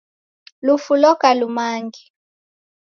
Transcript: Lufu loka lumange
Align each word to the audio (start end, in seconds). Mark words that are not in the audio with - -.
Lufu 0.65 0.93
loka 1.03 1.29
lumange 1.39 2.01